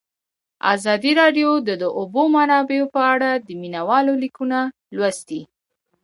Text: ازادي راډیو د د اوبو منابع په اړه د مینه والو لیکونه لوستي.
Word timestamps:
ازادي 0.73 1.11
راډیو 1.21 1.51
د 1.67 1.69
د 1.81 1.83
اوبو 1.99 2.23
منابع 2.35 2.81
په 2.93 3.01
اړه 3.13 3.29
د 3.45 3.47
مینه 3.61 3.81
والو 3.89 4.13
لیکونه 4.23 4.59
لوستي. 4.95 5.41